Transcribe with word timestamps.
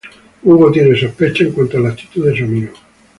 Hugo 0.41 0.71
tiene 0.71 0.97
sospechas 0.99 1.41
en 1.49 1.53
cuanto 1.53 1.77
a 1.77 1.81
la 1.81 1.89
actitud 1.89 2.25
de 2.25 2.35
su 2.35 2.43
amigo. 2.43 2.73